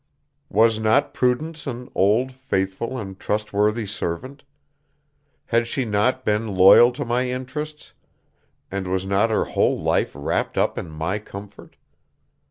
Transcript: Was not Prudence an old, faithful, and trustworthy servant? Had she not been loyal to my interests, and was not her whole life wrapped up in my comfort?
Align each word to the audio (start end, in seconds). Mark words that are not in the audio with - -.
Was 0.49 0.79
not 0.79 1.13
Prudence 1.13 1.67
an 1.67 1.87
old, 1.93 2.31
faithful, 2.31 2.97
and 2.97 3.19
trustworthy 3.19 3.85
servant? 3.85 4.41
Had 5.45 5.67
she 5.67 5.85
not 5.85 6.25
been 6.25 6.55
loyal 6.55 6.91
to 6.93 7.05
my 7.05 7.29
interests, 7.29 7.93
and 8.71 8.87
was 8.87 9.05
not 9.05 9.29
her 9.29 9.45
whole 9.45 9.79
life 9.79 10.13
wrapped 10.15 10.57
up 10.57 10.75
in 10.79 10.89
my 10.89 11.19
comfort? 11.19 11.75